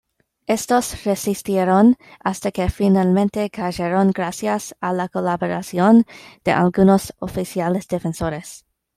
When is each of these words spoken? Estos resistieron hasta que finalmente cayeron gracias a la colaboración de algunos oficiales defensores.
Estos 0.47 1.03
resistieron 1.03 1.95
hasta 2.23 2.51
que 2.51 2.71
finalmente 2.71 3.51
cayeron 3.51 4.09
gracias 4.09 4.75
a 4.81 4.93
la 4.93 5.07
colaboración 5.09 6.05
de 6.43 6.51
algunos 6.53 7.13
oficiales 7.19 7.87
defensores. 7.87 8.65